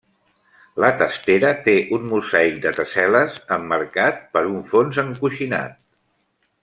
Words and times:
La 0.83 0.87
testera 1.01 1.51
té 1.67 1.75
un 1.97 2.07
mosaic 2.13 2.57
de 2.63 2.71
tessel·les 2.79 3.37
emmarcat 3.59 4.25
per 4.39 4.45
un 4.55 4.59
fons 4.73 4.99
encoixinat. 5.05 5.79